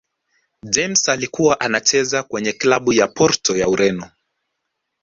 james 0.63 1.09
alikuwa 1.09 1.59
anacheza 1.59 2.23
kwenye 2.23 2.51
klabu 2.53 2.93
ya 2.93 3.07
porto 3.07 3.57
ya 3.57 3.67
ureno 3.67 4.11